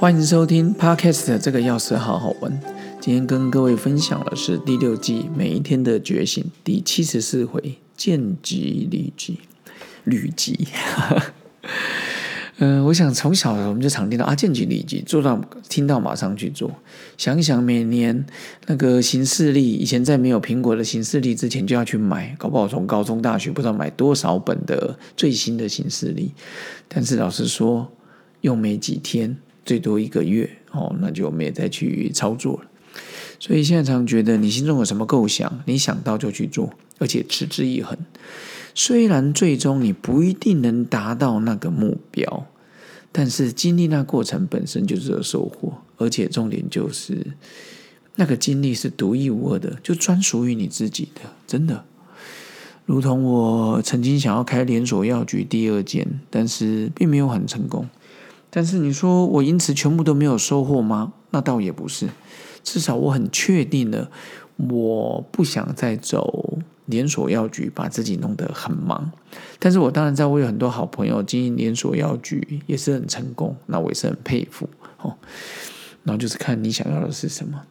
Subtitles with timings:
[0.00, 2.50] 欢迎收听 Podcast 这个钥匙好好玩。
[3.02, 9.38] 今天跟各位分享的是第六季每一天的觉醒第七十四回见机履机
[10.04, 10.66] 履机。
[12.56, 16.74] 嗯， 我想从小我们就常听到啊，见机履机，做到听到马上去做。
[17.18, 18.24] 想一想，每年
[18.68, 26.32] 那个行事历，以前在没有苹果的行事历之前就要去买，搞不好从高中、大学不知道买多少本的最新的行事历。
[26.88, 27.92] 但是老实说，
[28.40, 32.70] 用没几天，最多一个月哦，那就没再去操作了。
[33.38, 37.96] 所以现在常觉得，你心中有什么构想，你想到就去做，而且持之以恒。
[38.74, 42.46] 虽然最终你不一定能达到那个目标，
[43.10, 47.26] 但是经历那过程本身就是有收获，而且重点就是
[48.16, 51.84] 那个经历是独一无二的，就专属于你自己的，真的。
[52.86, 57.88] 如同我曾经想要开连锁药局第二间，但是并没有很成功。
[58.50, 61.12] 但是你说我因此全部都没有收获吗？
[61.30, 62.08] 那倒也不是，
[62.62, 64.10] 至少我很确定的，
[64.56, 66.58] 我不想再走。
[66.86, 69.12] 连锁药局把自己弄得很忙，
[69.60, 74.68] 但是我当然知道，我有很多好朋友经营连锁药局也是很成功，那我也是很佩服
[75.00, 75.14] 哦。
[76.02, 77.62] 然后就是看你想要的是什么。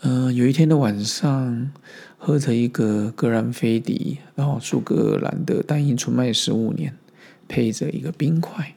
[0.00, 1.70] 嗯，有一天的晚上，
[2.18, 6.96] 喝着一个格兰菲迪，然后苏格兰的单一纯麦十五年，
[7.46, 8.74] 配着一个冰块，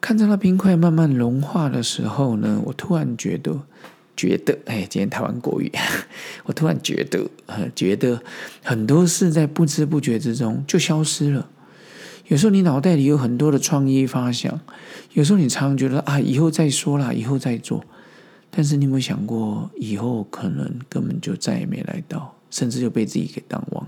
[0.00, 3.60] 看着那冰块慢慢融化的时候呢，我突然觉得。
[4.16, 5.70] 觉得，哎，今天台湾国语，
[6.42, 7.30] 我突然觉得，
[7.76, 8.20] 觉得
[8.64, 11.48] 很多事在不知不觉之中就消失了。
[12.26, 14.60] 有时候你脑袋里有很多的创意发想，
[15.12, 17.84] 有时候你常常觉得啊，以后再说啦，以后再做。
[18.50, 23.86] 但是你有没有想过，以后可能根本就再也没来到，甚至就被自己给淡忘？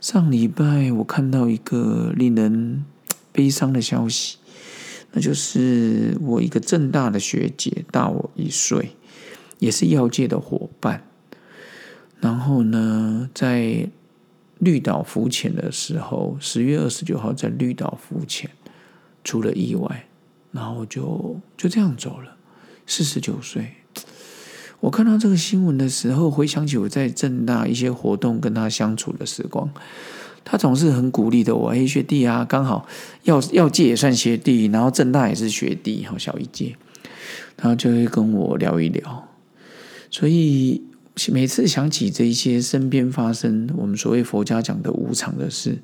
[0.00, 2.84] 上礼拜我看到一个令人
[3.30, 4.38] 悲伤的消息，
[5.14, 8.90] 那就是我一个正大的学姐大我一岁。
[9.60, 11.06] 也是药界的伙伴，
[12.20, 13.88] 然后呢，在
[14.58, 18.50] 绿岛浮潜的时候，十月二十九号在绿岛浮潜
[19.22, 20.06] 出了意外，
[20.50, 22.36] 然后就就这样走了，
[22.84, 23.74] 四十九岁。
[24.80, 29.70] 我看到这个新闻的时候，回想起我在正大一些活动跟他相处的时光，
[30.44, 32.86] 他总是很鼓励的我，哎，学弟啊，刚好
[33.22, 36.76] 要要借也算学弟，然后正大也是学弟，好小一届，
[37.56, 39.28] 然后就会跟我聊一聊。
[40.10, 40.82] 所以
[41.32, 45.78] 每次想起这一些身边发生我们所谓佛家讲的无常的事，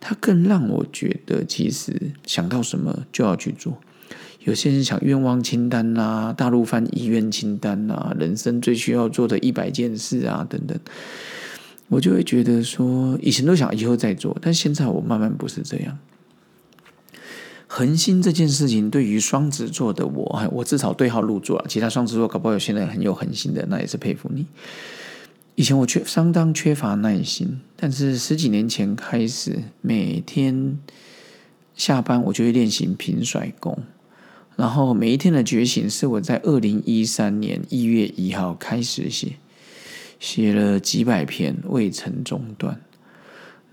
[0.00, 3.76] 他更让我觉得，其实想到什么就要去做。
[4.44, 10.78] 有些人想愿望清单啦，大陆翻遗愿清单啦，人生最需要做的一百件事啊，等等，
[11.88, 15.98] 我就会觉得说，以前都想以后再做，但现在我慢慢不是这样。
[17.68, 21.66] 恒心这件事情，对于双子座的我，我至少对号入座了。
[21.68, 24.46] 其他双子座搞不好有些人很有恒心的，那也是佩服你。
[25.56, 30.78] 以前我缺相当缺乏耐心，但是十几年前开始，每天
[31.74, 33.78] 下班我就会练习平甩功，
[34.54, 39.32] 然后每一天的觉醒是我在二零一三年一月一号开始写，
[40.18, 42.80] 写了几百篇未曾中断。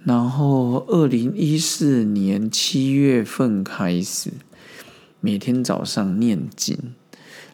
[0.03, 4.31] 然后，二零一四年七月份开始，
[5.21, 6.77] 每天早上念经，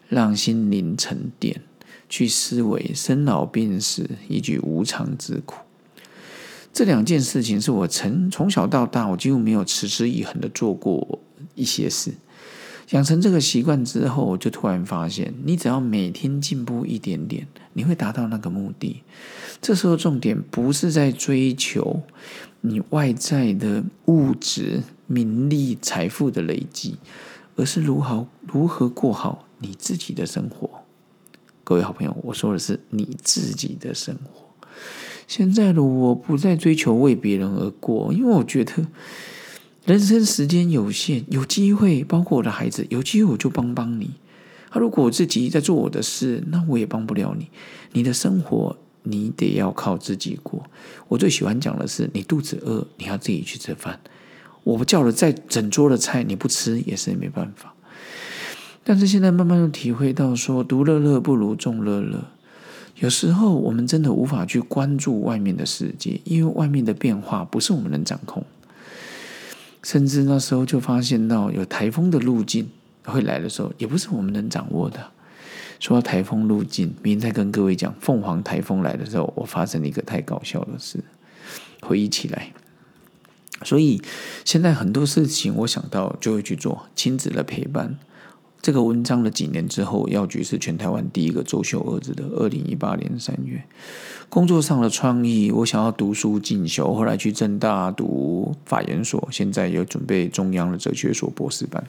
[0.08, 1.62] 让心灵沉淀，
[2.08, 5.58] 去思维生老病死以及无常之苦。
[6.72, 11.20] 这两件事情是我从从小到大，我几乎没有持之以恒的做过
[11.54, 12.12] 一些事。
[12.90, 19.02] 养成这个习惯之后，我就突然发现，你只要每天进步一点点，你会达到那个目的。
[19.62, 22.02] 这时候重点不是在追求
[22.62, 26.96] 你外在的物质、名利、财富的累积，
[27.54, 30.68] 而是如何如何过好你自己的生活。
[31.62, 34.46] 各位好朋友，我说的是你自己的生活。
[35.28, 38.88] 现在的我不再追求为别人而过，因为我觉得。
[39.86, 44.10] 人生时间有限，有机会，包括我的孩子，有机会我就帮帮你。
[44.70, 47.48] 他如果我自己在做我的事，那我也帮不了你。
[47.92, 50.62] 你的生活你得要靠自己过。
[51.08, 53.98] 我最喜欢讲的是，你肚子饿，你要自己去吃饭。
[54.62, 57.74] 我不叫了再整桌的菜，你不吃也是没办法。
[58.84, 62.22] 但是现在慢慢又体会到，说独乐乐不如众乐乐。
[63.00, 68.44] 有时候我们真的无法去关注外面的世界，因为外面的变化不是我们能掌控。
[69.82, 72.68] 甚至那时候就发现到有台风的路径
[73.04, 75.10] 会来的时候，也不是我们能掌握的。
[75.78, 81.02] 说到台风路径，明天再跟各位讲凤凰台风来的时候，我发生了一个太搞笑的事，
[81.80, 82.52] 回忆起来。
[83.62, 84.02] 所以
[84.44, 87.98] 现在很多事情我想到就会去做，亲子的陪伴，
[88.62, 92.24] 这个文章的几年之后，药局是全台湾第一个周休二日的。
[92.36, 93.62] 二零一八年三月，
[94.28, 101.82] 工作上的创意，我想要读书进修，后来去正大读法研所，现在又准备中央的哲学所博士班。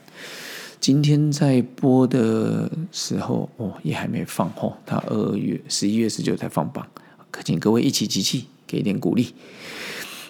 [0.80, 6.86] 今天在播的时候，哦，也还没放哦，他二月十一月十九才放榜，
[7.30, 9.34] 可请各位一起集气，给一点鼓励。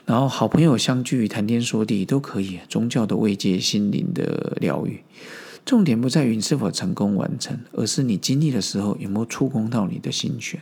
[0.04, 5.00] 然后好朋友相聚，谈天说地都可以，宗教的慰藉，心灵的疗愈。
[5.64, 10.60] 重点不在于你是否成功完成，而是你经历的时候有没有触碰到你的心弦。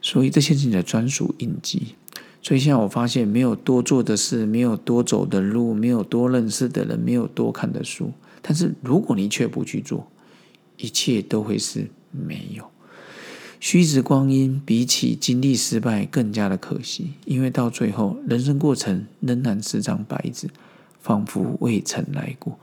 [0.00, 1.94] 所以这些是你的专属印记。
[2.42, 8.12] 所以现在我发现，没有多做的事，没有多走的路，没有多认识的人，没有多看的书。
[8.40, 10.10] 但是如果你却不去做，
[10.78, 12.64] 一切都会是没有。
[13.60, 20.48] 虚掷光阴，比起经历失败更加的可惜，因为到最后，人生过程仍然是张白纸，
[20.98, 22.58] 仿佛未曾来过。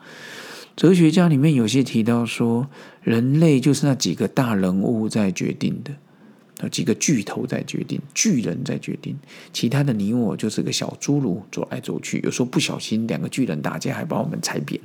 [0.77, 2.69] 哲学家里面有些提到说，
[3.01, 5.91] 人类就是那几个大人物在决定的，
[6.59, 9.17] 那几个巨头在决定，巨人在决定，
[9.51, 14.79] 其他的你我就是个小侏儒走来走去，有时候不小心两个巨人打架，还把我们踩扁。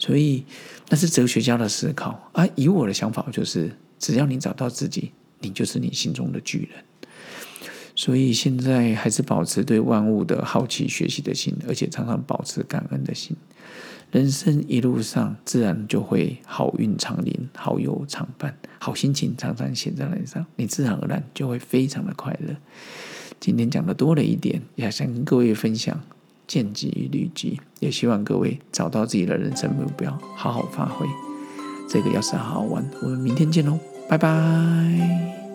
[0.00, 0.44] 所以
[0.88, 2.44] 那是哲学家的思考啊。
[2.56, 3.70] 以我的想法就是，
[4.00, 6.84] 只要你找到自己，你就是你心中的巨人。
[7.94, 13.36] 所以现在还是保持对万物的好奇、学习的心，而且常常保持感恩的心。
[14.10, 22.56] 人生一路上，自然就会好运常临，好友常伴，好心情常常写在脸上，你自然而然就会非常的快乐。
[23.38, 26.00] 今天讲的多了一点，也想跟各位分享
[26.46, 31.06] 见机与履机，也希望各位找到自己的人生目标，好好发挥。
[31.88, 33.78] 这个要是好好玩，我们明天见喽，
[34.08, 35.47] 拜拜。